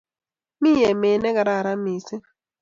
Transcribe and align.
Mi 0.61 0.71
emet 0.89 1.19
nekararan 1.21 1.79
mising 1.85 2.23